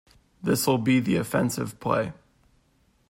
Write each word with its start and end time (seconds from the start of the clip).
This 0.41 0.65
will 0.65 0.79
be 0.79 0.99
the 0.99 1.17
offensive 1.17 1.79
play. 1.79 2.11